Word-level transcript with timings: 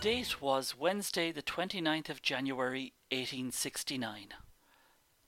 date 0.00 0.40
was 0.40 0.78
Wednesday, 0.78 1.30
the 1.30 1.42
29th 1.42 2.08
of 2.08 2.22
January 2.22 2.94
1869. 3.12 4.28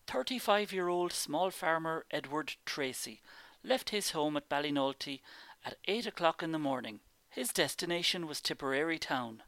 35 0.07 0.73
year 0.73 0.89
old 0.89 1.13
small 1.13 1.51
farmer 1.51 2.07
Edward 2.11 2.55
Tracy 2.65 3.21
left 3.63 3.91
his 3.91 4.13
home 4.13 4.35
at 4.35 4.49
Ballinolty 4.49 5.21
at 5.63 5.77
8 5.87 6.07
o'clock 6.07 6.43
in 6.43 6.53
the 6.53 6.59
morning. 6.59 7.01
His 7.29 7.53
destination 7.53 8.27
was 8.27 8.41
Tipperary 8.41 8.99
town. 8.99 9.43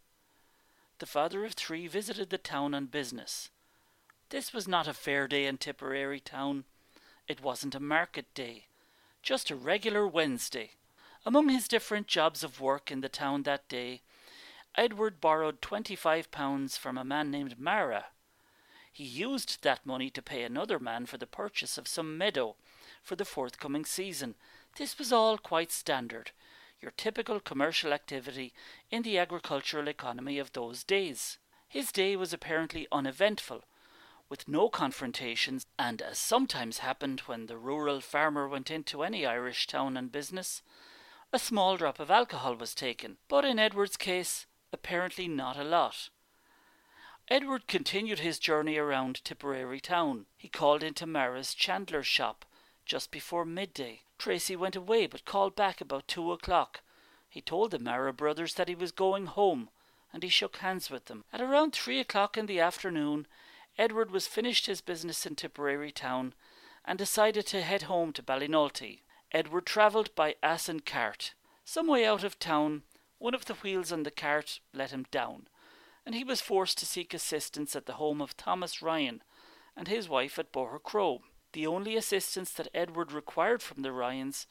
The 0.99 1.07
father 1.07 1.47
of 1.47 1.55
three 1.55 1.87
visited 1.87 2.29
the 2.29 2.37
town 2.37 2.75
on 2.75 2.87
business. 2.87 3.49
This 4.29 4.53
was 4.53 4.69
not 4.69 4.87
a 4.87 4.93
fair 4.93 5.27
day 5.27 5.47
in 5.47 5.57
Tipperary 5.57 6.21
town. 6.21 6.65
It 7.29 7.43
wasn't 7.43 7.75
a 7.75 7.81
market 7.81 8.27
day, 8.35 8.67
just 9.23 9.51
a 9.51 9.57
regular 9.57 10.07
Wednesday. 10.07 10.73
Among 11.25 11.49
his 11.49 11.67
different 11.67 12.09
jobs 12.09 12.45
of 12.45 12.61
work 12.61 12.91
in 12.91 13.01
the 13.01 13.09
town 13.09 13.45
that 13.45 13.67
day, 13.71 14.03
Edward 14.77 15.21
borrowed 15.21 15.61
£25 15.61 16.77
from 16.77 16.99
a 16.99 17.05
man 17.05 17.31
named 17.31 17.61
Mara. 17.61 18.07
He 18.93 19.05
used 19.05 19.63
that 19.63 19.87
money 19.87 20.11
to 20.11 20.23
pay 20.23 20.43
another 20.43 20.81
man 20.81 21.07
for 21.07 21.17
the 21.17 21.27
purchase 21.27 21.79
of 21.79 21.87
some 21.87 22.19
meadow 22.19 22.57
for 23.01 23.15
the 23.15 23.25
forthcoming 23.25 23.85
season. 23.85 24.35
This 24.77 24.99
was 24.99 25.13
all 25.13 25.39
quite 25.39 25.71
standard, 25.71 26.33
your 26.81 26.93
typical 26.97 27.39
commercial 27.39 27.93
activity 27.93 28.53
in 28.91 29.03
the 29.03 29.17
agricultural 29.17 29.87
economy 29.87 30.41
of 30.41 30.53
those 30.53 30.83
days. 30.83 31.39
His 31.69 31.93
day 31.93 32.17
was 32.17 32.33
apparently 32.33 32.89
uneventful, 32.91 33.63
with 34.29 34.49
no 34.49 34.69
confrontations, 34.69 35.67
and 35.79 36.03
as 36.03 36.19
sometimes 36.19 36.79
happened 36.79 37.21
when 37.21 37.47
the 37.47 37.59
rural 37.59 38.01
farmer 38.01 38.49
went 38.49 38.73
into 38.73 39.05
any 39.05 39.25
Irish 39.25 39.69
town 39.69 39.97
on 39.97 40.09
business, 40.09 40.63
a 41.33 41.39
small 41.39 41.77
drop 41.77 42.01
of 42.01 42.11
alcohol 42.11 42.57
was 42.57 42.75
taken. 42.75 43.19
But 43.29 43.45
in 43.45 43.59
Edward's 43.59 43.97
case, 43.97 44.47
apparently 44.75 45.27
not 45.29 45.57
a 45.57 45.65
lot. 45.65 46.11
Edward 47.29 47.67
continued 47.67 48.19
his 48.19 48.39
journey 48.39 48.77
around 48.77 49.25
Tipperary 49.25 49.81
town. 49.81 50.27
He 50.37 50.49
called 50.49 50.83
into 50.83 51.07
Mara's 51.07 51.55
chandler's 51.55 52.07
shop 52.07 52.45
just 52.85 53.11
before 53.11 53.47
midday. 53.47 54.03
Tracy 54.19 54.55
went 54.55 54.77
away 54.77 55.07
but 55.07 55.25
called 55.25 55.57
back 55.57 55.81
about 55.81 56.07
two 56.07 56.31
o'clock. 56.33 56.83
He 57.31 57.41
told 57.41 57.71
the 57.71 57.79
Mara 57.79 58.13
brothers 58.13 58.55
that 58.55 58.69
he 58.69 58.75
was 58.75 58.93
going 58.93 59.27
home 59.27 59.71
and 60.13 60.23
he 60.23 60.29
shook 60.29 60.59
hands 60.59 60.91
with 60.91 61.07
them. 61.07 61.25
At 61.33 61.41
around 61.41 61.73
three 61.73 61.99
o'clock 61.99 62.37
in 62.37 62.47
the 62.47 62.61
afternoon, 62.61 63.27
Edward 63.79 64.11
was 64.11 64.27
finished 64.27 64.67
his 64.67 64.81
business 64.81 65.25
in 65.25 65.35
Tipperary 65.35 65.91
town 65.91 66.35
and 66.85 66.99
decided 66.99 67.47
to 67.47 67.63
head 67.63 67.83
home 67.83 68.13
to 68.13 68.23
Ballinolty. 68.23 69.01
Edward 69.33 69.67
travelled 69.67 70.15
by 70.15 70.37
ass 70.43 70.69
and 70.69 70.85
cart. 70.85 71.33
Some 71.65 71.89
way 71.89 72.05
out 72.05 72.23
of 72.23 72.39
town, 72.39 72.83
one 73.25 73.35
of 73.35 73.47
the 73.47 73.55
wheels 73.55 73.91
on 73.91 74.03
the 74.03 74.11
cart 74.11 74.61
let 74.75 74.91
him 74.91 75.07
down, 75.11 75.49
and 76.05 76.15
he 76.15 76.23
was 76.23 76.43
forced 76.43 76.77
to 76.77 76.85
seek 76.85 77.15
assistance 77.15 77.75
at 77.75 77.87
the 77.87 77.95
home 77.95 78.21
of 78.21 78.37
Thomas 78.37 78.83
Ryan 78.83 79.23
and 79.75 79.89
his 79.89 80.11
wife 80.11 80.39
at 80.39 80.53
Bohercrow. 80.53 81.21
The 81.55 81.67
only 81.67 81.97
assistance 81.97 82.51
that 82.51 82.69
Edward 82.75 83.13
required 83.13 83.63
from 83.63 83.81
the 83.81 83.93
Ryans 83.93 84.47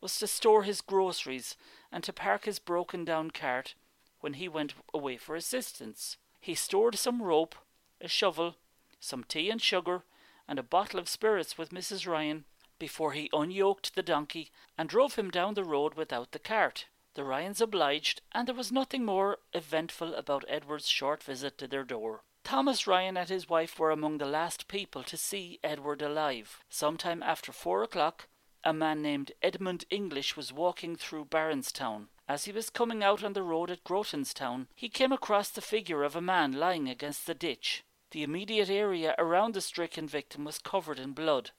was 0.00 0.18
to 0.18 0.26
store 0.26 0.64
his 0.64 0.80
groceries 0.80 1.56
and 1.92 2.02
to 2.02 2.12
park 2.12 2.46
his 2.46 2.58
broken 2.58 3.04
down 3.04 3.30
cart 3.30 3.76
when 4.18 4.32
he 4.32 4.48
went 4.48 4.74
away 4.92 5.18
for 5.18 5.36
assistance. 5.36 6.16
He 6.40 6.56
stored 6.56 6.96
some 6.96 7.22
rope, 7.22 7.54
a 8.00 8.08
shovel, 8.08 8.56
some 8.98 9.22
tea 9.22 9.50
and 9.50 9.62
sugar, 9.62 10.02
and 10.48 10.58
a 10.58 10.64
bottle 10.64 10.98
of 10.98 11.08
spirits 11.08 11.56
with 11.56 11.70
Mrs. 11.70 12.08
Ryan 12.08 12.44
before 12.80 13.12
he 13.12 13.30
unyoked 13.32 13.94
the 13.94 14.02
donkey 14.02 14.50
and 14.76 14.88
drove 14.88 15.14
him 15.14 15.30
down 15.30 15.54
the 15.54 15.62
road 15.62 15.94
without 15.94 16.32
the 16.32 16.40
cart. 16.40 16.86
The 17.16 17.24
Ryans 17.24 17.62
obliged, 17.62 18.20
and 18.32 18.46
there 18.46 18.54
was 18.54 18.70
nothing 18.70 19.02
more 19.02 19.38
eventful 19.54 20.14
about 20.16 20.44
Edward's 20.48 20.86
short 20.86 21.22
visit 21.22 21.56
to 21.56 21.66
their 21.66 21.82
door. 21.82 22.24
Thomas 22.44 22.86
Ryan 22.86 23.16
and 23.16 23.26
his 23.26 23.48
wife 23.48 23.78
were 23.78 23.90
among 23.90 24.18
the 24.18 24.26
last 24.26 24.68
people 24.68 25.02
to 25.04 25.16
see 25.16 25.58
Edward 25.64 26.02
alive. 26.02 26.62
Sometime 26.68 27.22
after 27.22 27.52
four 27.52 27.82
o'clock, 27.82 28.28
a 28.62 28.74
man 28.74 29.00
named 29.00 29.32
Edmund 29.40 29.86
English 29.88 30.36
was 30.36 30.52
walking 30.52 30.94
through 30.94 31.24
Barronstown. 31.24 32.08
As 32.28 32.44
he 32.44 32.52
was 32.52 32.68
coming 32.68 33.02
out 33.02 33.24
on 33.24 33.32
the 33.32 33.42
road 33.42 33.70
at 33.70 33.82
Grotonstown, 33.82 34.66
he 34.74 34.90
came 34.90 35.10
across 35.10 35.48
the 35.48 35.62
figure 35.62 36.02
of 36.02 36.16
a 36.16 36.20
man 36.20 36.52
lying 36.52 36.86
against 36.86 37.26
the 37.26 37.34
ditch. 37.34 37.82
The 38.10 38.24
immediate 38.24 38.68
area 38.68 39.14
around 39.16 39.54
the 39.54 39.62
stricken 39.62 40.06
victim 40.06 40.44
was 40.44 40.58
covered 40.58 40.98
in 40.98 41.14
blood. 41.14 41.52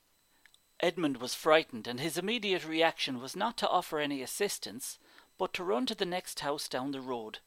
Edmund 0.79 1.17
was 1.17 1.33
frightened, 1.33 1.87
and 1.87 1.99
his 1.99 2.15
immediate 2.15 2.63
reaction 2.63 3.19
was 3.19 3.35
not 3.35 3.57
to 3.57 3.67
offer 3.67 3.97
any 3.97 4.21
assistance, 4.21 4.99
but 5.37 5.53
to 5.53 5.63
run 5.63 5.85
to 5.85 5.95
the 5.95 6.05
next 6.05 6.39
house 6.39 6.67
down 6.67 6.91
the 6.91 7.01
road. 7.01 7.39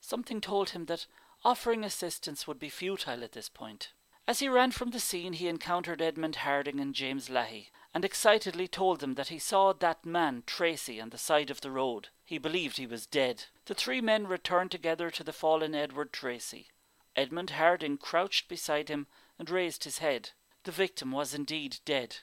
Something 0.00 0.40
told 0.40 0.70
him 0.70 0.86
that 0.86 1.06
offering 1.44 1.84
assistance 1.84 2.46
would 2.46 2.58
be 2.58 2.68
futile 2.68 3.24
at 3.24 3.32
this 3.32 3.48
point. 3.48 3.92
As 4.28 4.40
he 4.40 4.48
ran 4.48 4.72
from 4.72 4.90
the 4.90 4.98
scene, 4.98 5.34
he 5.34 5.46
encountered 5.46 6.02
Edmund 6.02 6.36
Harding 6.36 6.80
and 6.80 6.94
James 6.94 7.30
Leahy, 7.30 7.70
and 7.94 8.04
excitedly 8.04 8.66
told 8.66 8.98
them 9.00 9.14
that 9.14 9.28
he 9.28 9.38
saw 9.38 9.72
that 9.72 10.04
man, 10.04 10.42
Tracy, 10.46 11.00
on 11.00 11.10
the 11.10 11.18
side 11.18 11.48
of 11.48 11.60
the 11.60 11.70
road. 11.70 12.08
He 12.24 12.38
believed 12.38 12.76
he 12.76 12.86
was 12.86 13.06
dead. 13.06 13.44
The 13.66 13.74
three 13.74 14.00
men 14.00 14.26
returned 14.26 14.72
together 14.72 15.10
to 15.10 15.22
the 15.22 15.32
fallen 15.32 15.74
Edward 15.74 16.12
Tracy. 16.12 16.68
Edmund 17.14 17.50
Harding 17.50 17.98
crouched 17.98 18.48
beside 18.48 18.88
him 18.88 19.06
and 19.38 19.48
raised 19.48 19.84
his 19.84 19.98
head. 19.98 20.30
The 20.64 20.72
victim 20.72 21.12
was 21.12 21.32
indeed 21.32 21.78
dead. 21.84 22.18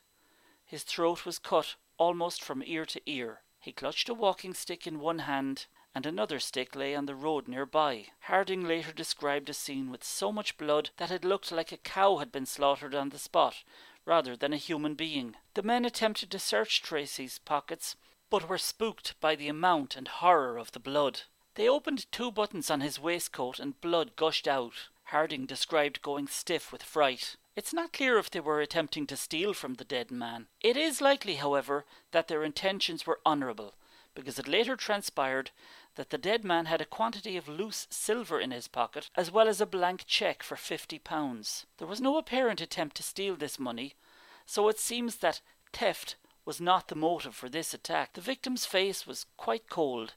His 0.65 0.83
throat 0.83 1.25
was 1.25 1.39
cut 1.39 1.75
almost 1.97 2.43
from 2.43 2.61
ear 2.65 2.85
to 2.85 3.01
ear. 3.05 3.43
He 3.63 3.71
clutched 3.71 4.09
a 4.09 4.13
walking 4.13 4.53
stick 4.53 4.85
in 4.85 4.99
one 4.99 5.19
hand, 5.19 5.67
and 5.95 6.05
another 6.05 6.37
stick 6.41 6.75
lay 6.75 6.93
on 6.93 7.05
the 7.05 7.15
road 7.15 7.47
near 7.47 7.65
by. 7.65 8.07
Harding 8.23 8.67
later 8.67 8.91
described 8.91 9.47
a 9.47 9.53
scene 9.53 9.89
with 9.89 10.03
so 10.03 10.33
much 10.33 10.57
blood 10.57 10.89
that 10.97 11.11
it 11.11 11.23
looked 11.23 11.49
like 11.49 11.71
a 11.71 11.77
cow 11.77 12.17
had 12.17 12.29
been 12.29 12.45
slaughtered 12.45 12.93
on 12.93 13.07
the 13.07 13.17
spot, 13.17 13.63
rather 14.03 14.35
than 14.35 14.51
a 14.51 14.57
human 14.57 14.95
being. 14.95 15.37
The 15.53 15.63
men 15.63 15.85
attempted 15.85 16.29
to 16.31 16.39
search 16.39 16.81
Tracy's 16.81 17.39
pockets, 17.39 17.95
but 18.29 18.49
were 18.49 18.57
spooked 18.57 19.17
by 19.21 19.33
the 19.33 19.47
amount 19.47 19.95
and 19.95 20.09
horror 20.09 20.57
of 20.57 20.73
the 20.73 20.79
blood. 20.81 21.21
They 21.55 21.69
opened 21.69 22.11
two 22.11 22.31
buttons 22.31 22.69
on 22.69 22.81
his 22.81 22.99
waistcoat 22.99 23.59
and 23.59 23.79
blood 23.79 24.17
gushed 24.17 24.45
out. 24.45 24.89
Harding 25.05 25.45
described 25.45 26.01
going 26.01 26.27
stiff 26.27 26.73
with 26.73 26.83
fright. 26.83 27.37
It's 27.55 27.73
not 27.73 27.93
clear 27.93 28.17
if 28.17 28.31
they 28.31 28.39
were 28.39 28.61
attempting 28.61 29.05
to 29.07 29.17
steal 29.17 29.53
from 29.53 29.75
the 29.75 29.83
dead 29.83 30.09
man. 30.09 30.47
It 30.61 30.75
is 30.75 31.01
likely, 31.01 31.35
however, 31.35 31.85
that 32.11 32.27
their 32.27 32.43
intentions 32.43 33.05
were 33.05 33.19
honourable, 33.25 33.75
because 34.15 34.39
it 34.39 34.47
later 34.47 34.75
transpired 34.75 35.51
that 35.95 36.09
the 36.09 36.17
dead 36.17 36.43
man 36.43 36.65
had 36.65 36.81
a 36.81 36.85
quantity 36.85 37.37
of 37.37 37.47
loose 37.47 37.85
silver 37.91 38.39
in 38.39 38.49
his 38.49 38.67
pocket, 38.67 39.11
as 39.15 39.29
well 39.29 39.47
as 39.47 39.61
a 39.61 39.67
blank 39.67 40.05
cheque 40.07 40.41
for 40.41 40.55
fifty 40.55 40.97
pounds. 40.97 41.67
There 41.77 41.87
was 41.87 42.01
no 42.01 42.17
apparent 42.17 42.59
attempt 42.59 42.97
to 42.97 43.03
steal 43.03 43.35
this 43.35 43.59
money, 43.59 43.93
so 44.47 44.67
it 44.67 44.79
seems 44.79 45.17
that 45.17 45.41
theft 45.71 46.15
was 46.45 46.59
not 46.59 46.87
the 46.87 46.95
motive 46.95 47.35
for 47.35 47.49
this 47.49 47.73
attack. 47.73 48.13
The 48.13 48.21
victim's 48.21 48.65
face 48.65 49.05
was 49.05 49.27
quite 49.37 49.69
cold, 49.69 50.15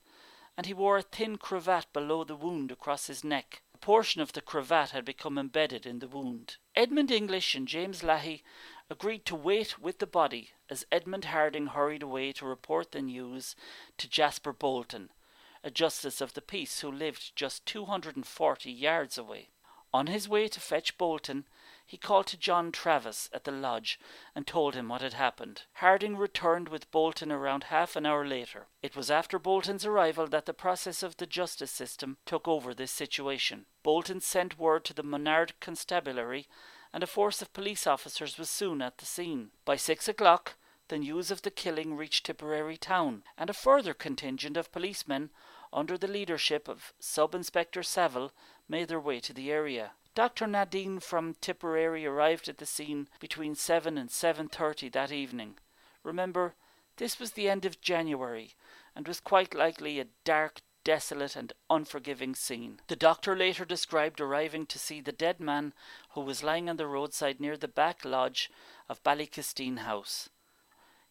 and 0.57 0.65
he 0.65 0.73
wore 0.73 0.97
a 0.97 1.03
thin 1.03 1.37
cravat 1.37 1.87
below 1.93 2.25
the 2.25 2.35
wound 2.35 2.73
across 2.73 3.09
his 3.09 3.23
neck 3.23 3.61
portion 3.87 4.21
of 4.21 4.33
the 4.33 4.41
cravat 4.41 4.91
had 4.91 5.05
become 5.05 5.39
embedded 5.39 5.87
in 5.87 6.01
the 6.01 6.09
wound. 6.09 6.57
Edmund 6.75 7.13
English 7.13 7.55
and 7.55 7.69
James 7.69 8.03
Leahy 8.03 8.43
agreed 8.91 9.25
to 9.25 9.37
wait 9.37 9.79
with 9.79 10.01
the 10.01 10.09
body 10.09 10.50
as 10.69 10.85
Edmund 10.91 11.27
Harding 11.27 11.69
hurried 11.69 12.03
away 12.03 12.33
to 12.33 12.47
report 12.47 12.91
the 12.91 13.00
news 13.00 13.55
to 13.99 14.09
Jasper 14.09 14.53
Bolton, 14.53 15.11
a 15.62 15.71
justice 15.71 16.21
of 16.21 16.35
the 16.35 16.43
peace 16.43 16.81
who 16.81 16.91
lived 16.91 17.37
just 17.37 17.65
240 17.67 18.73
yards 18.73 19.17
away. 19.17 19.50
On 19.96 20.08
his 20.08 20.28
way 20.28 20.46
to 20.46 20.60
fetch 20.60 20.98
Bolton, 20.98 21.46
he 21.87 21.96
called 21.96 22.26
to 22.26 22.37
John 22.37 22.70
Travis 22.70 23.31
at 23.32 23.44
the 23.44 23.50
lodge 23.50 23.98
and 24.34 24.46
told 24.46 24.75
him 24.75 24.90
what 24.90 25.00
had 25.00 25.14
happened. 25.14 25.62
Harding 25.72 26.19
returned 26.19 26.69
with 26.69 26.90
Bolton 26.90 27.32
around 27.32 27.64
half 27.64 27.96
an 27.96 28.04
hour 28.04 28.26
later. 28.26 28.66
It 28.82 28.94
was 28.94 29.10
after 29.10 29.38
Bolton's 29.38 29.87
arrival 29.87 30.26
that 30.26 30.44
the 30.44 30.52
process 30.52 31.02
of 31.02 31.16
the 31.16 31.25
justice 31.25 31.70
system 31.70 32.19
took 32.26 32.46
over 32.46 32.75
this 32.75 32.90
situation. 32.90 33.64
Bolton 33.82 34.20
sent 34.20 34.58
word 34.58 34.84
to 34.84 34.93
the 34.93 35.02
Monard 35.02 35.54
Constabulary, 35.60 36.46
and 36.93 37.02
a 37.02 37.06
force 37.06 37.40
of 37.40 37.54
police 37.54 37.87
officers 37.87 38.37
was 38.37 38.50
soon 38.50 38.82
at 38.82 38.98
the 38.98 39.06
scene. 39.06 39.48
By 39.64 39.76
six 39.76 40.08
o'clock, 40.08 40.56
the 40.88 40.99
news 40.99 41.31
of 41.31 41.43
the 41.43 41.50
killing 41.50 41.97
reached 41.97 42.27
Tipperary 42.27 42.77
town, 42.77 43.25
and 43.37 43.50
a 43.50 43.55
further 43.55 43.93
contingent 43.93 44.56
of 44.56 44.71
policemen, 44.71 45.31
under 45.73 45.99
the 45.99 46.06
leadership 46.06 46.69
of 46.69 46.93
Sub 46.99 47.35
Inspector 47.35 47.83
Saville, 47.83 48.33
made 48.69 48.88
their 48.88 49.00
way 49.00 49.21
to 49.21 49.33
the 49.33 49.50
area. 49.50 49.93
Dr. 50.15 50.47
Nadine 50.47 51.00
from 51.00 51.35
Tipperary 51.41 52.06
arrived 52.06 52.49
at 52.49 52.59
the 52.59 52.67
scene 52.67 53.09
between 53.21 53.55
7 53.55 53.99
and 53.99 54.11
7:30 54.11 54.88
that 54.91 55.12
evening. 55.12 55.59
Remember, 56.03 56.55
this 56.97 57.19
was 57.19 57.32
the 57.32 57.50
end 57.50 57.67
of 57.67 57.81
January 57.81 58.55
and 58.94 59.06
was 59.06 59.21
quite 59.21 59.55
likely 59.55 60.00
a 60.00 60.06
dark, 60.25 60.62
desolate 60.85 61.37
and 61.37 61.53
unforgiving 61.69 62.35
scene. 62.35 62.81
The 62.87 62.97
doctor 62.97 63.37
later 63.37 63.65
described 63.65 64.21
arriving 64.21 64.67
to 64.67 64.79
see 64.79 65.00
the 65.00 65.12
dead 65.12 65.41
man 65.41 65.75
who 66.11 66.21
was 66.21 66.44
lying 66.44 66.71
on 66.71 66.77
the 66.77 66.87
roadside 66.87 67.41
near 67.41 67.56
the 67.56 67.69
back 67.69 68.05
lodge 68.05 68.50
of 68.89 69.03
Ballykisteen 69.03 69.81
House. 69.81 70.31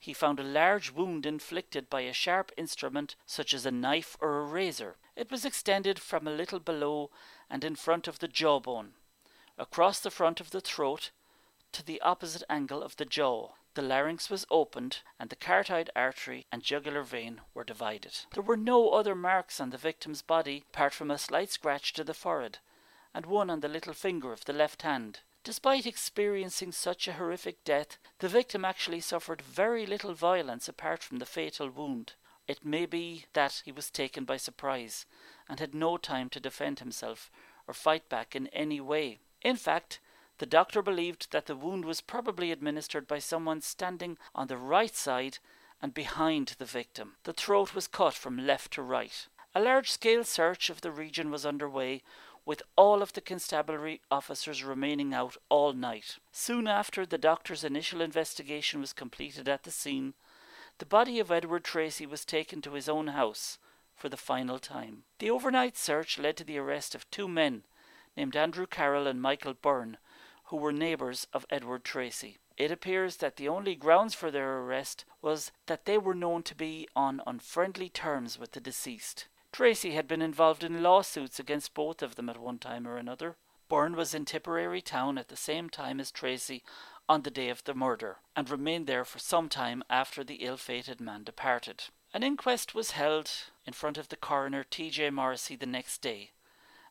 He 0.06 0.14
found 0.14 0.40
a 0.40 0.44
large 0.44 0.92
wound 0.92 1.26
inflicted 1.26 1.90
by 1.90 2.02
a 2.02 2.14
sharp 2.14 2.52
instrument 2.56 3.16
such 3.26 3.56
as 3.56 3.66
a 3.66 3.72
knife 3.72 4.16
or 4.22 4.38
a 4.38 4.46
razor. 4.46 4.98
It 5.16 5.32
was 5.32 5.44
extended 5.44 5.98
from 5.98 6.28
a 6.28 6.32
little 6.32 6.60
below 6.60 7.10
and 7.50 7.64
in 7.64 7.76
front 7.76 8.08
of 8.08 8.20
the 8.20 8.28
jawbone, 8.28 8.94
across 9.58 10.00
the 10.00 10.12
front 10.12 10.40
of 10.40 10.52
the 10.52 10.62
throat 10.62 11.10
to 11.72 11.84
the 11.84 12.00
opposite 12.02 12.44
angle 12.52 12.84
of 12.84 12.98
the 12.98 13.06
jaw. 13.06 13.54
The 13.74 13.82
larynx 13.82 14.30
was 14.30 14.46
opened, 14.52 15.00
and 15.20 15.32
the 15.32 15.36
carotid 15.36 15.90
artery 15.96 16.46
and 16.52 16.62
jugular 16.62 17.02
vein 17.02 17.42
were 17.56 17.64
divided. 17.64 18.26
There 18.32 18.44
were 18.44 18.58
no 18.58 18.92
other 18.92 19.16
marks 19.16 19.60
on 19.60 19.72
the 19.72 19.78
victim's 19.80 20.22
body 20.22 20.66
apart 20.72 20.94
from 20.94 21.10
a 21.10 21.18
slight 21.18 21.50
scratch 21.50 21.94
to 21.94 22.04
the 22.04 22.14
forehead 22.14 22.60
and 23.12 23.26
one 23.26 23.50
on 23.50 23.62
the 23.62 23.68
little 23.68 23.94
finger 23.94 24.32
of 24.32 24.46
the 24.46 24.54
left 24.54 24.84
hand. 24.84 25.22
Despite 25.46 25.86
experiencing 25.86 26.72
such 26.72 27.08
a 27.08 27.14
horrific 27.14 27.64
death, 27.64 28.00
the 28.18 28.28
victim 28.28 28.66
actually 28.66 29.00
suffered 29.00 29.44
very 29.44 29.86
little 29.86 30.16
violence 30.16 30.68
apart 30.68 31.04
from 31.04 31.20
the 31.20 31.26
fatal 31.28 31.70
wound. 31.70 32.14
It 32.48 32.66
may 32.66 32.88
be 32.88 33.26
that 33.34 33.62
he 33.64 33.72
was 33.72 33.92
taken 33.92 34.26
by 34.26 34.38
surprise 34.38 35.06
and 35.48 35.60
had 35.60 35.76
no 35.76 35.98
time 35.98 36.30
to 36.30 36.40
defend 36.40 36.80
himself 36.80 37.30
or 37.68 37.76
fight 37.76 38.10
back 38.10 38.36
in 38.36 38.48
any 38.48 38.82
way. 38.82 39.20
In 39.44 39.56
fact, 39.56 40.00
the 40.40 40.48
doctor 40.48 40.82
believed 40.82 41.32
that 41.32 41.46
the 41.46 41.56
wound 41.56 41.86
was 41.86 42.02
probably 42.02 42.52
administered 42.52 43.08
by 43.08 43.20
someone 43.20 43.62
standing 43.62 44.18
on 44.34 44.48
the 44.48 44.58
right 44.58 44.96
side 44.96 45.38
and 45.80 45.94
behind 45.94 46.56
the 46.58 46.66
victim. 46.66 47.18
The 47.24 47.34
throat 47.34 47.76
was 47.76 47.86
cut 47.86 48.16
from 48.16 48.48
left 48.48 48.74
to 48.74 48.82
right. 48.82 49.28
A 49.54 49.62
large 49.62 49.92
scale 49.92 50.24
search 50.24 50.72
of 50.72 50.82
the 50.82 50.92
region 50.92 51.30
was 51.30 51.46
underway 51.46 52.02
with 52.46 52.62
all 52.76 53.02
of 53.02 53.14
the 53.14 53.22
constabulary 53.22 54.02
officers 54.12 54.64
remaining 54.64 55.14
out 55.14 55.36
all 55.50 55.74
night. 55.74 56.18
Soon 56.32 56.68
after 56.68 57.06
the 57.06 57.18
doctor's 57.18 57.64
initial 57.64 58.02
investigation 58.02 58.80
was 58.80 58.94
completed 58.94 59.50
at 59.50 59.64
the 59.64 59.72
scene, 59.72 60.14
the 60.78 60.86
body 60.86 61.20
of 61.20 61.32
Edward 61.32 61.64
Tracy 61.64 62.06
was 62.06 62.24
taken 62.24 62.62
to 62.62 62.74
his 62.74 62.88
own 62.88 63.08
house 63.08 63.58
for 63.96 64.10
the 64.10 64.18
final 64.18 64.60
time. 64.60 65.04
The 65.20 65.32
overnight 65.32 65.78
search 65.78 66.20
led 66.20 66.38
to 66.38 66.44
the 66.44 66.58
arrest 66.58 66.94
of 66.94 67.10
two 67.10 67.28
men 67.28 67.64
named 68.16 68.36
Andrew 68.36 68.68
Carroll 68.68 69.08
and 69.08 69.22
Michael 69.22 69.54
Byrne, 69.54 69.98
who 70.46 70.58
were 70.58 70.72
neighbours 70.72 71.28
of 71.34 71.46
Edward 71.50 71.84
Tracy. 71.84 72.38
It 72.58 72.72
appears 72.72 73.18
that 73.18 73.36
the 73.36 73.50
only 73.50 73.76
grounds 73.76 74.14
for 74.14 74.32
their 74.32 74.60
arrest 74.60 75.04
was 75.22 75.52
that 75.66 75.86
they 75.86 75.98
were 75.98 76.14
known 76.14 76.44
to 76.44 76.56
be 76.56 76.88
on 76.96 77.22
unfriendly 77.26 77.90
terms 77.90 78.38
with 78.38 78.52
the 78.52 78.62
deceased. 78.62 79.28
Tracy 79.56 79.92
had 79.92 80.06
been 80.06 80.22
involved 80.22 80.66
in 80.66 80.84
lawsuits 80.84 81.40
against 81.40 81.74
both 81.74 82.02
of 82.02 82.16
them 82.16 82.28
at 82.28 82.38
one 82.38 82.60
time 82.60 82.86
or 82.86 82.98
another. 82.98 83.38
Byrne 83.70 83.96
was 83.96 84.14
in 84.14 84.26
Tipperary 84.26 84.82
town 84.82 85.18
at 85.18 85.30
the 85.30 85.38
same 85.38 85.70
time 85.70 86.02
as 86.02 86.12
Tracy 86.12 86.62
on 87.08 87.22
the 87.22 87.32
day 87.32 87.48
of 87.48 87.64
the 87.64 87.74
murder, 87.74 88.18
and 88.36 88.50
remained 88.50 88.86
there 88.86 89.06
for 89.06 89.18
some 89.18 89.48
time 89.48 89.82
after 89.90 90.26
the 90.26 90.44
ill 90.44 90.58
fated 90.58 91.00
man 91.00 91.24
departed. 91.24 91.86
An 92.14 92.22
inquest 92.22 92.76
was 92.76 92.92
held 92.92 93.32
in 93.66 93.72
front 93.72 93.98
of 93.98 94.10
the 94.10 94.18
coroner 94.18 94.66
T.J. 94.66 95.12
Morrissey 95.12 95.56
the 95.56 95.66
next 95.66 96.02
day, 96.02 96.32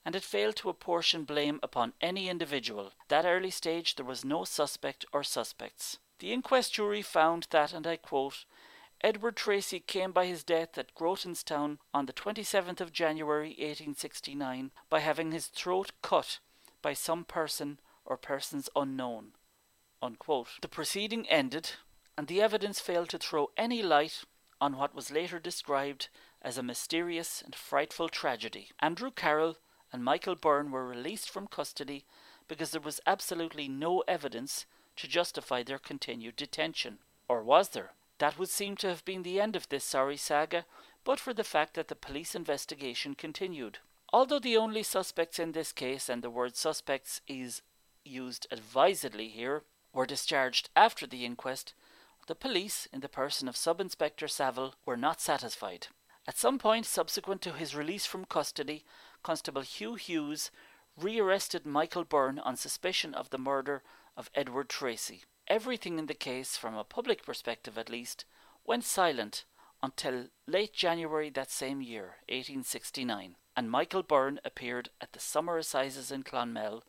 and 0.02 0.16
it 0.16 0.22
failed 0.22 0.56
to 0.56 0.70
apportion 0.70 1.24
blame 1.24 1.60
upon 1.62 1.92
any 2.00 2.30
individual. 2.30 2.86
At 2.86 3.08
that 3.08 3.24
early 3.26 3.50
stage 3.50 3.96
there 3.96 4.06
was 4.06 4.24
no 4.24 4.44
suspect 4.44 5.04
or 5.12 5.22
suspects. 5.22 5.98
The 6.18 6.32
inquest 6.32 6.72
jury 6.72 7.02
found 7.02 7.46
that, 7.50 7.74
and 7.74 7.86
I 7.86 7.96
quote, 7.96 8.46
Edward 9.00 9.36
Tracy 9.36 9.80
came 9.80 10.12
by 10.12 10.26
his 10.26 10.42
death 10.42 10.78
at 10.78 10.94
Grotonstown 10.94 11.78
on 11.92 12.06
the 12.06 12.12
27th 12.12 12.80
of 12.80 12.92
January 12.92 13.48
1869 13.50 14.70
by 14.88 15.00
having 15.00 15.32
his 15.32 15.46
throat 15.48 15.92
cut 16.02 16.38
by 16.80 16.92
some 16.92 17.24
person 17.24 17.78
or 18.04 18.16
persons 18.16 18.68
unknown. 18.76 19.32
Unquote. 20.02 20.60
The 20.60 20.68
proceeding 20.68 21.28
ended, 21.28 21.72
and 22.16 22.26
the 22.26 22.40
evidence 22.40 22.80
failed 22.80 23.08
to 23.10 23.18
throw 23.18 23.50
any 23.56 23.82
light 23.82 24.24
on 24.60 24.76
what 24.76 24.94
was 24.94 25.10
later 25.10 25.38
described 25.38 26.08
as 26.40 26.58
a 26.58 26.62
mysterious 26.62 27.42
and 27.42 27.54
frightful 27.54 28.08
tragedy. 28.08 28.70
Andrew 28.80 29.10
Carroll 29.10 29.56
and 29.92 30.04
Michael 30.04 30.34
Byrne 30.34 30.70
were 30.70 30.86
released 30.86 31.30
from 31.30 31.46
custody 31.46 32.04
because 32.48 32.70
there 32.70 32.80
was 32.80 33.00
absolutely 33.06 33.68
no 33.68 34.02
evidence 34.08 34.66
to 34.96 35.08
justify 35.08 35.62
their 35.62 35.78
continued 35.78 36.36
detention. 36.36 36.98
Or 37.28 37.42
was 37.42 37.70
there? 37.70 37.92
That 38.18 38.38
would 38.38 38.48
seem 38.48 38.76
to 38.76 38.88
have 38.88 39.04
been 39.04 39.22
the 39.22 39.40
end 39.40 39.56
of 39.56 39.68
this 39.68 39.84
sorry 39.84 40.16
saga, 40.16 40.64
but 41.04 41.18
for 41.20 41.34
the 41.34 41.44
fact 41.44 41.74
that 41.74 41.88
the 41.88 41.96
police 41.96 42.34
investigation 42.34 43.14
continued. 43.14 43.78
Although 44.12 44.38
the 44.38 44.56
only 44.56 44.82
suspects 44.82 45.38
in 45.38 45.52
this 45.52 45.72
case, 45.72 46.08
and 46.08 46.22
the 46.22 46.30
word 46.30 46.56
suspects 46.56 47.20
is 47.26 47.62
used 48.04 48.46
advisedly 48.50 49.28
here, 49.28 49.64
were 49.92 50.06
discharged 50.06 50.70
after 50.76 51.06
the 51.06 51.24
inquest, 51.24 51.74
the 52.26 52.34
police, 52.34 52.86
in 52.92 53.00
the 53.00 53.08
person 53.08 53.48
of 53.48 53.56
Sub 53.56 53.80
Inspector 53.80 54.26
Saville, 54.28 54.74
were 54.86 54.96
not 54.96 55.20
satisfied. 55.20 55.88
At 56.26 56.38
some 56.38 56.58
point 56.58 56.86
subsequent 56.86 57.42
to 57.42 57.52
his 57.52 57.74
release 57.74 58.06
from 58.06 58.24
custody, 58.24 58.84
Constable 59.22 59.62
Hugh 59.62 59.96
Hughes 59.96 60.50
rearrested 60.96 61.66
Michael 61.66 62.04
Byrne 62.04 62.38
on 62.38 62.56
suspicion 62.56 63.12
of 63.14 63.30
the 63.30 63.38
murder 63.38 63.82
of 64.16 64.30
Edward 64.34 64.68
Tracy. 64.68 65.24
Everything 65.46 65.98
in 65.98 66.06
the 66.06 66.14
case, 66.14 66.56
from 66.56 66.74
a 66.74 66.84
public 66.84 67.24
perspective 67.24 67.76
at 67.76 67.90
least, 67.90 68.24
went 68.64 68.84
silent 68.84 69.44
until 69.82 70.28
late 70.46 70.72
January 70.72 71.28
that 71.28 71.50
same 71.50 71.82
year, 71.82 72.16
1869, 72.28 73.36
and 73.54 73.70
Michael 73.70 74.02
Byrne 74.02 74.40
appeared 74.44 74.88
at 75.00 75.12
the 75.12 75.20
summer 75.20 75.58
assizes 75.58 76.10
in 76.10 76.22
Clonmel, 76.22 76.82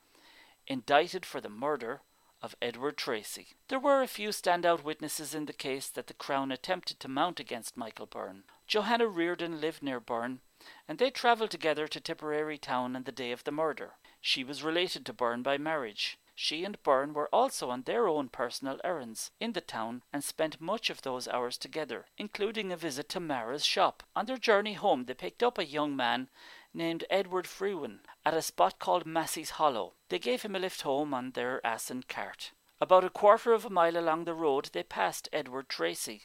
indicted 0.67 1.25
for 1.25 1.41
the 1.41 1.49
murder 1.49 2.01
of 2.41 2.55
Edward 2.61 2.95
Tracy. 2.95 3.47
There 3.67 3.79
were 3.79 4.01
a 4.01 4.07
few 4.07 4.29
standout 4.29 4.83
witnesses 4.83 5.35
in 5.35 5.47
the 5.47 5.53
case 5.53 5.89
that 5.89 6.07
the 6.07 6.13
Crown 6.13 6.51
attempted 6.51 6.99
to 7.01 7.07
mount 7.09 7.39
against 7.39 7.75
Michael 7.75 8.05
Byrne. 8.05 8.43
Johanna 8.67 9.07
Reardon 9.07 9.59
lived 9.59 9.83
near 9.83 9.99
Byrne, 9.99 10.39
and 10.87 10.97
they 10.97 11.09
travelled 11.09 11.51
together 11.51 11.87
to 11.87 11.99
Tipperary 11.99 12.57
town 12.57 12.95
on 12.95 13.03
the 13.03 13.11
day 13.11 13.31
of 13.31 13.43
the 13.43 13.51
murder. 13.51 13.93
She 14.21 14.43
was 14.43 14.63
related 14.63 15.05
to 15.05 15.13
Byrne 15.13 15.43
by 15.43 15.57
marriage. 15.57 16.17
She 16.37 16.65
and 16.65 16.83
Byrne 16.83 17.13
were 17.13 17.29
also 17.31 17.69
on 17.69 17.83
their 17.83 18.09
own 18.09 18.27
personal 18.27 18.81
errands 18.83 19.31
in 19.39 19.53
the 19.53 19.61
town 19.61 20.03
and 20.11 20.21
spent 20.21 20.59
much 20.59 20.89
of 20.89 21.01
those 21.01 21.29
hours 21.29 21.57
together, 21.57 22.07
including 22.17 22.73
a 22.73 22.77
visit 22.77 23.07
to 23.09 23.21
Mara's 23.21 23.65
shop. 23.65 24.03
On 24.17 24.25
their 24.25 24.37
journey 24.37 24.73
home, 24.73 25.05
they 25.05 25.13
picked 25.13 25.41
up 25.41 25.57
a 25.57 25.65
young 25.65 25.95
man 25.95 26.27
named 26.73 27.05
Edward 27.09 27.47
Frewen 27.47 28.01
at 28.25 28.33
a 28.33 28.41
spot 28.41 28.79
called 28.79 29.05
Massey's 29.05 29.51
Hollow. 29.51 29.93
They 30.09 30.19
gave 30.19 30.41
him 30.41 30.57
a 30.57 30.59
lift 30.59 30.81
home 30.81 31.13
on 31.13 31.31
their 31.31 31.65
ass 31.65 31.89
and 31.89 32.05
cart. 32.05 32.51
About 32.81 33.05
a 33.05 33.09
quarter 33.09 33.53
of 33.53 33.63
a 33.63 33.69
mile 33.69 33.95
along 33.95 34.25
the 34.25 34.33
road, 34.33 34.71
they 34.73 34.83
passed 34.83 35.29
Edward 35.31 35.69
Tracy. 35.69 36.23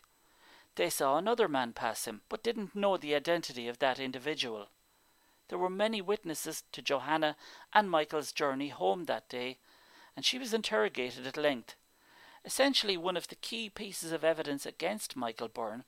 They 0.75 0.91
saw 0.91 1.19
another 1.19 1.47
man 1.47 1.73
pass 1.73 2.07
him, 2.07 2.23
but 2.29 2.43
didn't 2.43 2.75
know 2.75 2.97
the 2.97 3.15
identity 3.15 3.69
of 3.69 3.79
that 3.79 4.01
individual. 4.01 4.71
There 5.49 5.59
were 5.59 5.71
many 5.71 6.01
witnesses 6.01 6.65
to 6.73 6.83
Johanna 6.83 7.37
and 7.73 7.89
Michael's 7.89 8.33
journey 8.33 8.71
home 8.71 9.05
that 9.05 9.29
day, 9.29 9.59
and 10.17 10.25
she 10.25 10.39
was 10.39 10.55
interrogated 10.55 11.27
at 11.27 11.37
length. 11.37 11.75
Essentially, 12.45 12.97
one 12.97 13.17
of 13.17 13.29
the 13.29 13.35
key 13.35 13.69
pieces 13.69 14.13
of 14.13 14.25
evidence 14.25 14.65
against 14.65 15.17
Michael 15.17 15.49
Byrne 15.49 15.85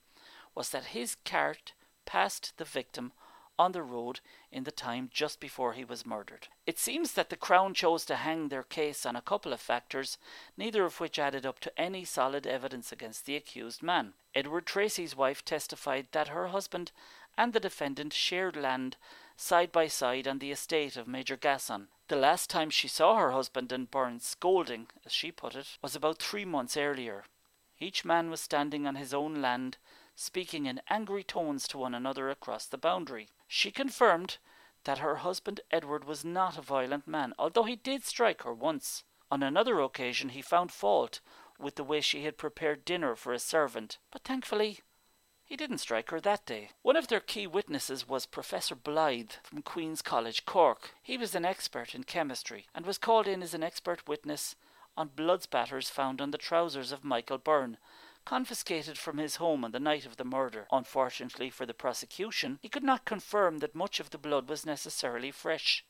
was 0.55 0.69
that 0.69 0.85
his 0.85 1.15
cart 1.25 1.73
passed 2.05 2.53
the 2.57 2.65
victim 2.65 3.11
on 3.57 3.71
the 3.71 3.83
road 3.83 4.19
in 4.51 4.63
the 4.63 4.71
time 4.71 5.09
just 5.13 5.39
before 5.39 5.73
he 5.73 5.85
was 5.85 6.05
murdered. 6.05 6.47
It 6.65 6.79
seems 6.79 7.13
that 7.13 7.29
the 7.29 7.35
Crown 7.35 7.73
chose 7.73 8.03
to 8.05 8.15
hang 8.15 8.47
their 8.47 8.63
case 8.63 9.05
on 9.05 9.15
a 9.15 9.21
couple 9.21 9.53
of 9.53 9.61
factors, 9.61 10.17
neither 10.57 10.85
of 10.85 10.99
which 10.99 11.19
added 11.19 11.45
up 11.45 11.59
to 11.59 11.79
any 11.79 12.03
solid 12.03 12.47
evidence 12.47 12.91
against 12.91 13.25
the 13.25 13.35
accused 13.35 13.83
man. 13.83 14.13
Edward 14.33 14.65
Tracy's 14.65 15.15
wife 15.15 15.45
testified 15.45 16.07
that 16.11 16.29
her 16.29 16.47
husband 16.47 16.91
and 17.37 17.53
the 17.53 17.59
defendant 17.59 18.13
shared 18.13 18.55
land 18.55 18.97
side 19.35 19.71
by 19.71 19.87
side 19.87 20.27
on 20.27 20.39
the 20.39 20.51
estate 20.51 20.97
of 20.97 21.07
Major 21.07 21.37
Gasson. 21.37 21.87
The 22.13 22.19
last 22.19 22.51
time 22.51 22.69
she 22.69 22.87
saw 22.87 23.15
her 23.15 23.31
husband 23.31 23.71
and 23.71 23.89
Byrne 23.89 24.19
scolding, 24.19 24.85
as 25.03 25.11
she 25.11 25.31
put 25.31 25.55
it, 25.55 25.79
was 25.81 25.95
about 25.95 26.19
three 26.19 26.45
months 26.45 26.77
earlier. 26.77 27.23
Each 27.79 28.05
man 28.05 28.29
was 28.29 28.39
standing 28.39 28.85
on 28.85 28.93
his 28.93 29.15
own 29.15 29.41
land, 29.41 29.79
speaking 30.15 30.67
in 30.67 30.79
angry 30.91 31.23
tones 31.23 31.67
to 31.69 31.79
one 31.79 31.95
another 31.95 32.29
across 32.29 32.67
the 32.67 32.77
boundary. 32.77 33.29
She 33.47 33.71
confirmed 33.71 34.37
that 34.83 34.99
her 34.99 35.15
husband 35.15 35.61
Edward 35.71 36.03
was 36.03 36.23
not 36.23 36.55
a 36.55 36.61
violent 36.61 37.07
man, 37.07 37.33
although 37.39 37.63
he 37.63 37.75
did 37.75 38.03
strike 38.03 38.43
her 38.43 38.53
once. 38.53 39.03
On 39.31 39.41
another 39.41 39.79
occasion, 39.79 40.29
he 40.29 40.43
found 40.43 40.71
fault 40.71 41.19
with 41.57 41.77
the 41.77 41.83
way 41.83 41.99
she 41.99 42.25
had 42.25 42.37
prepared 42.37 42.85
dinner 42.85 43.15
for 43.15 43.33
a 43.33 43.39
servant, 43.39 43.97
but 44.11 44.23
thankfully 44.23 44.81
he 45.53 45.57
didn't 45.57 45.77
strike 45.77 46.09
her 46.09 46.19
that 46.19 46.47
day. 46.47 46.71
One 46.81 46.95
of 46.95 47.09
their 47.09 47.19
key 47.19 47.45
witnesses 47.45 48.09
was 48.09 48.25
Professor 48.25 48.75
Blyth 48.75 49.33
from 49.43 49.61
Queen's 49.61 50.01
College, 50.01 50.45
Cork. 50.45 50.95
He 51.03 51.15
was 51.15 51.35
an 51.35 51.45
expert 51.45 51.93
in 51.93 52.05
chemistry 52.05 52.65
and 52.73 52.87
was 52.87 52.97
called 52.97 53.27
in 53.27 53.43
as 53.43 53.53
an 53.53 53.61
expert 53.61 54.07
witness 54.07 54.55
on 54.97 55.11
blood 55.15 55.43
spatters 55.43 55.89
found 55.89 56.21
on 56.21 56.31
the 56.31 56.39
trousers 56.39 56.91
of 56.91 57.03
Michael 57.03 57.37
Byrne, 57.37 57.77
confiscated 58.25 58.97
from 58.97 59.19
his 59.19 59.35
home 59.35 59.63
on 59.63 59.71
the 59.73 59.79
night 59.79 60.07
of 60.07 60.17
the 60.17 60.25
murder. 60.25 60.65
Unfortunately 60.71 61.51
for 61.51 61.67
the 61.67 61.73
prosecution, 61.75 62.57
he 62.63 62.67
could 62.67 62.81
not 62.83 63.05
confirm 63.05 63.59
that 63.59 63.75
much 63.75 63.99
of 63.99 64.09
the 64.09 64.17
blood 64.17 64.49
was 64.49 64.65
necessarily 64.65 65.29
fresh. 65.29 65.85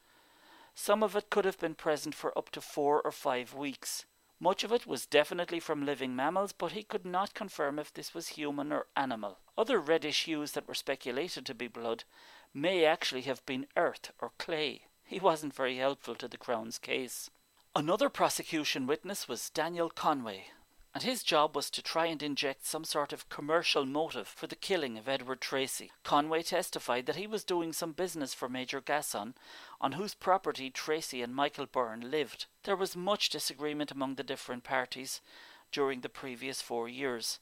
Some 0.75 1.01
of 1.01 1.15
it 1.15 1.29
could 1.29 1.45
have 1.45 1.59
been 1.59 1.75
present 1.75 2.15
for 2.15 2.37
up 2.37 2.49
to 2.49 2.59
four 2.59 3.01
or 3.01 3.13
five 3.13 3.53
weeks. 3.53 4.03
Much 4.41 4.65
of 4.65 4.73
it 4.73 4.85
was 4.85 5.05
definitely 5.05 5.61
from 5.61 5.85
living 5.85 6.13
mammals, 6.13 6.51
but 6.51 6.73
he 6.73 6.83
could 6.83 7.05
not 7.05 7.33
confirm 7.33 7.79
if 7.79 7.93
this 7.93 8.13
was 8.13 8.27
human 8.27 8.73
or 8.73 8.87
animal. 8.97 9.37
Other 9.55 9.79
reddish 9.79 10.23
hues 10.23 10.53
that 10.53 10.67
were 10.67 10.73
speculated 10.73 11.45
to 11.45 11.53
be 11.53 11.67
blood 11.67 12.05
may 12.53 12.85
actually 12.85 13.21
have 13.21 13.45
been 13.45 13.67
earth 13.75 14.11
or 14.19 14.31
clay. 14.39 14.87
He 15.03 15.19
wasn't 15.19 15.53
very 15.53 15.77
helpful 15.77 16.15
to 16.15 16.27
the 16.27 16.37
Crown's 16.37 16.79
case. 16.79 17.29
Another 17.75 18.09
prosecution 18.09 18.87
witness 18.87 19.27
was 19.27 19.51
Daniel 19.51 19.89
Conway, 19.89 20.47
and 20.93 21.03
his 21.03 21.23
job 21.23 21.55
was 21.55 21.69
to 21.69 21.83
try 21.83 22.07
and 22.07 22.23
inject 22.23 22.65
some 22.65 22.83
sort 22.83 23.13
of 23.13 23.29
commercial 23.29 23.85
motive 23.85 24.27
for 24.27 24.47
the 24.47 24.55
killing 24.55 24.97
of 24.97 25.07
Edward 25.07 25.41
Tracy. 25.41 25.91
Conway 26.03 26.41
testified 26.41 27.05
that 27.05 27.15
he 27.15 27.27
was 27.27 27.43
doing 27.43 27.73
some 27.73 27.91
business 27.91 28.33
for 28.33 28.49
Major 28.49 28.81
Gasson, 28.81 29.35
on 29.79 29.93
whose 29.93 30.15
property 30.15 30.71
Tracy 30.71 31.21
and 31.21 31.35
Michael 31.35 31.67
Byrne 31.67 32.09
lived. 32.09 32.47
There 32.63 32.75
was 32.75 32.95
much 32.95 33.29
disagreement 33.29 33.91
among 33.91 34.15
the 34.15 34.23
different 34.23 34.63
parties 34.63 35.21
during 35.71 36.01
the 36.01 36.09
previous 36.09 36.61
four 36.61 36.87
years 36.87 37.39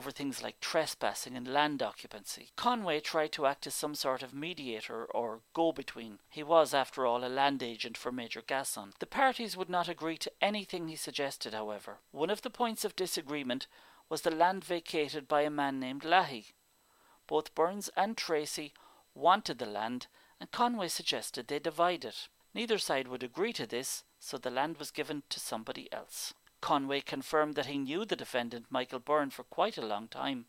over 0.00 0.10
things 0.10 0.42
like 0.42 0.58
trespassing 0.60 1.36
and 1.36 1.46
land 1.46 1.82
occupancy. 1.82 2.48
Conway 2.56 3.00
tried 3.00 3.32
to 3.32 3.44
act 3.44 3.66
as 3.66 3.74
some 3.74 3.94
sort 3.94 4.22
of 4.22 4.32
mediator 4.32 5.04
or 5.04 5.40
go 5.52 5.72
between. 5.72 6.20
He 6.30 6.42
was, 6.42 6.72
after 6.72 7.04
all, 7.04 7.22
a 7.22 7.28
land 7.28 7.62
agent 7.62 7.98
for 7.98 8.10
Major 8.10 8.40
Gasson. 8.40 8.92
The 8.98 9.04
parties 9.04 9.58
would 9.58 9.68
not 9.68 9.90
agree 9.90 10.16
to 10.16 10.32
anything 10.40 10.88
he 10.88 10.96
suggested, 10.96 11.52
however. 11.52 11.98
One 12.12 12.30
of 12.30 12.40
the 12.40 12.48
points 12.48 12.82
of 12.82 12.96
disagreement 12.96 13.66
was 14.08 14.22
the 14.22 14.30
land 14.30 14.64
vacated 14.64 15.28
by 15.28 15.42
a 15.42 15.50
man 15.50 15.78
named 15.78 16.02
Lahey. 16.02 16.54
Both 17.26 17.54
Burns 17.54 17.90
and 17.94 18.16
Tracy 18.16 18.72
wanted 19.14 19.58
the 19.58 19.66
land, 19.66 20.06
and 20.40 20.50
Conway 20.50 20.88
suggested 20.88 21.48
they 21.48 21.58
divide 21.58 22.06
it. 22.06 22.28
Neither 22.54 22.78
side 22.78 23.06
would 23.06 23.22
agree 23.22 23.52
to 23.52 23.66
this, 23.66 24.04
so 24.18 24.38
the 24.38 24.50
land 24.50 24.78
was 24.78 24.90
given 24.90 25.24
to 25.28 25.38
somebody 25.38 25.92
else. 25.92 26.32
Conway 26.60 27.00
confirmed 27.00 27.54
that 27.54 27.66
he 27.66 27.78
knew 27.78 28.04
the 28.04 28.16
defendant, 28.16 28.66
Michael 28.70 28.98
Byrne, 28.98 29.30
for 29.30 29.44
quite 29.44 29.78
a 29.78 29.86
long 29.86 30.08
time. 30.08 30.46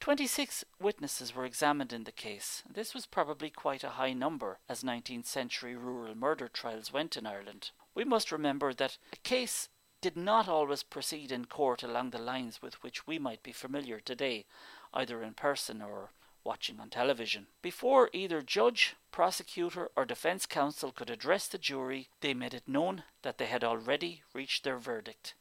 Twenty 0.00 0.26
six 0.26 0.64
witnesses 0.80 1.34
were 1.34 1.46
examined 1.46 1.92
in 1.92 2.04
the 2.04 2.12
case. 2.12 2.62
This 2.68 2.92
was 2.92 3.06
probably 3.06 3.48
quite 3.48 3.84
a 3.84 3.90
high 3.90 4.12
number, 4.12 4.58
as 4.68 4.82
19th 4.82 5.26
century 5.26 5.76
rural 5.76 6.14
murder 6.14 6.48
trials 6.48 6.92
went 6.92 7.16
in 7.16 7.26
Ireland. 7.26 7.70
We 7.94 8.04
must 8.04 8.32
remember 8.32 8.74
that 8.74 8.98
a 9.12 9.16
case 9.16 9.68
did 10.00 10.16
not 10.16 10.48
always 10.48 10.82
proceed 10.82 11.32
in 11.32 11.46
court 11.46 11.82
along 11.82 12.10
the 12.10 12.18
lines 12.18 12.60
with 12.60 12.82
which 12.82 13.06
we 13.06 13.18
might 13.18 13.42
be 13.42 13.52
familiar 13.52 14.00
today, 14.00 14.44
either 14.92 15.22
in 15.22 15.32
person 15.34 15.80
or 15.80 16.10
watching 16.44 16.78
on 16.78 16.90
television. 16.90 17.46
Before 17.62 18.10
either 18.12 18.42
judge, 18.42 18.96
prosecutor, 19.10 19.90
or 19.96 20.04
defence 20.04 20.44
counsel 20.44 20.92
could 20.92 21.08
address 21.08 21.48
the 21.48 21.56
jury, 21.56 22.10
they 22.20 22.34
made 22.34 22.52
it 22.52 22.68
known 22.68 23.04
that 23.22 23.38
they 23.38 23.46
had 23.46 23.64
already 23.64 24.22
reached 24.34 24.64
their 24.64 24.78
verdict. 24.78 25.34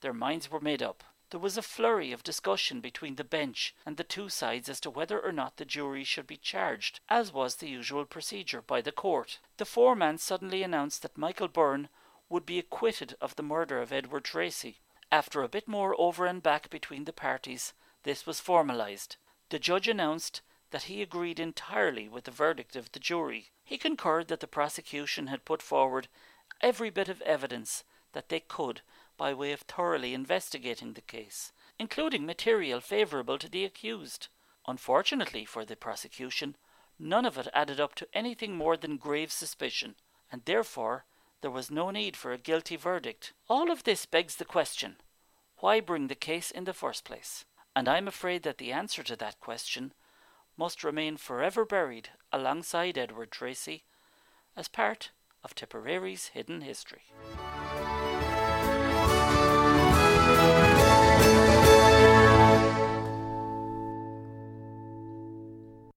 Their 0.00 0.12
minds 0.12 0.50
were 0.50 0.60
made 0.60 0.82
up. 0.82 1.02
There 1.30 1.40
was 1.40 1.58
a 1.58 1.62
flurry 1.62 2.12
of 2.12 2.22
discussion 2.22 2.80
between 2.80 3.16
the 3.16 3.24
bench 3.24 3.74
and 3.84 3.96
the 3.96 4.04
two 4.04 4.28
sides 4.28 4.68
as 4.68 4.80
to 4.80 4.90
whether 4.90 5.20
or 5.20 5.32
not 5.32 5.56
the 5.56 5.64
jury 5.64 6.04
should 6.04 6.26
be 6.26 6.36
charged, 6.36 7.00
as 7.08 7.32
was 7.32 7.56
the 7.56 7.68
usual 7.68 8.06
procedure, 8.06 8.62
by 8.62 8.80
the 8.80 8.92
court. 8.92 9.38
The 9.58 9.66
foreman 9.66 10.18
suddenly 10.18 10.62
announced 10.62 11.02
that 11.02 11.18
Michael 11.18 11.48
Byrne 11.48 11.88
would 12.28 12.46
be 12.46 12.58
acquitted 12.58 13.16
of 13.20 13.36
the 13.36 13.42
murder 13.42 13.80
of 13.80 13.92
Edward 13.92 14.24
Tracy. 14.24 14.80
After 15.10 15.42
a 15.42 15.48
bit 15.48 15.68
more 15.68 15.94
over 16.00 16.26
and 16.26 16.42
back 16.42 16.70
between 16.70 17.04
the 17.04 17.12
parties, 17.12 17.74
this 18.04 18.24
was 18.24 18.40
formalized. 18.40 19.16
The 19.50 19.58
judge 19.58 19.88
announced 19.88 20.42
that 20.70 20.84
he 20.84 21.02
agreed 21.02 21.40
entirely 21.40 22.08
with 22.08 22.24
the 22.24 22.30
verdict 22.30 22.76
of 22.76 22.92
the 22.92 23.00
jury. 23.00 23.50
He 23.64 23.76
concurred 23.76 24.28
that 24.28 24.40
the 24.40 24.46
prosecution 24.46 25.26
had 25.26 25.44
put 25.44 25.60
forward 25.60 26.08
every 26.60 26.90
bit 26.90 27.08
of 27.08 27.20
evidence 27.22 27.84
that 28.12 28.28
they 28.28 28.40
could 28.40 28.80
by 29.18 29.34
way 29.34 29.52
of 29.52 29.60
thoroughly 29.60 30.14
investigating 30.14 30.94
the 30.94 31.02
case, 31.02 31.52
including 31.78 32.24
material 32.24 32.80
favourable 32.80 33.36
to 33.38 33.50
the 33.50 33.64
accused. 33.64 34.28
Unfortunately 34.66 35.44
for 35.44 35.64
the 35.64 35.76
prosecution, 35.76 36.56
none 36.98 37.26
of 37.26 37.36
it 37.36 37.48
added 37.52 37.78
up 37.78 37.94
to 37.96 38.08
anything 38.14 38.56
more 38.56 38.76
than 38.76 38.96
grave 38.96 39.30
suspicion, 39.30 39.96
and 40.32 40.42
therefore 40.44 41.04
there 41.40 41.50
was 41.50 41.70
no 41.70 41.90
need 41.90 42.16
for 42.16 42.32
a 42.32 42.38
guilty 42.38 42.76
verdict. 42.76 43.32
All 43.48 43.70
of 43.70 43.84
this 43.84 44.06
begs 44.06 44.36
the 44.36 44.44
question 44.44 44.96
why 45.60 45.80
bring 45.80 46.06
the 46.06 46.14
case 46.14 46.50
in 46.52 46.64
the 46.64 46.72
first 46.72 47.04
place? 47.04 47.44
And 47.74 47.88
I'm 47.88 48.06
afraid 48.08 48.44
that 48.44 48.58
the 48.58 48.72
answer 48.72 49.02
to 49.02 49.16
that 49.16 49.40
question 49.40 49.92
must 50.56 50.84
remain 50.84 51.16
forever 51.16 51.64
buried 51.64 52.10
alongside 52.32 52.96
Edward 52.96 53.32
Tracy 53.32 53.84
as 54.56 54.68
part 54.68 55.10
of 55.42 55.54
Tipperary's 55.54 56.28
hidden 56.28 56.60
history. 56.60 57.12